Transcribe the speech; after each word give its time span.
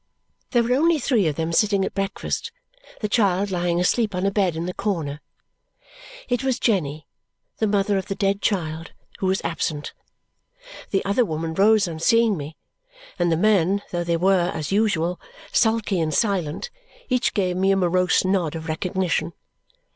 There 0.49 0.63
were 0.63 0.73
only 0.73 0.97
three 0.97 1.27
of 1.27 1.35
them 1.35 1.53
sitting 1.53 1.85
at 1.85 1.93
breakfast, 1.93 2.51
the 3.01 3.07
child 3.07 3.51
lying 3.51 3.79
asleep 3.79 4.15
on 4.15 4.25
a 4.25 4.31
bed 4.31 4.55
in 4.55 4.65
the 4.65 4.73
corner. 4.73 5.21
It 6.27 6.43
was 6.43 6.57
Jenny, 6.59 7.05
the 7.59 7.67
mother 7.67 7.99
of 7.99 8.07
the 8.07 8.15
dead 8.15 8.41
child, 8.41 8.93
who 9.19 9.27
was 9.27 9.41
absent. 9.43 9.93
The 10.89 11.05
other 11.05 11.23
woman 11.23 11.53
rose 11.53 11.87
on 11.87 11.99
seeing 11.99 12.35
me; 12.35 12.57
and 13.19 13.31
the 13.31 13.37
men, 13.37 13.83
though 13.91 14.03
they 14.03 14.17
were, 14.17 14.49
as 14.51 14.71
usual, 14.71 15.19
sulky 15.51 15.99
and 15.99 16.11
silent, 16.11 16.71
each 17.07 17.35
gave 17.35 17.55
me 17.55 17.69
a 17.71 17.75
morose 17.77 18.25
nod 18.25 18.55
of 18.55 18.67
recognition. 18.67 19.33